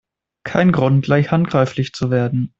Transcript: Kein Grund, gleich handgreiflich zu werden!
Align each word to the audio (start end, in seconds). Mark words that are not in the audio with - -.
Kein 0.43 0.71
Grund, 0.71 1.05
gleich 1.05 1.29
handgreiflich 1.29 1.93
zu 1.93 2.09
werden! 2.09 2.49